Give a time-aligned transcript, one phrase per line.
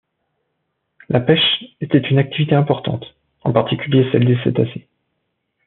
[1.09, 3.05] La pêche était une activité importante,
[3.43, 4.87] en particulier celle des cétacés.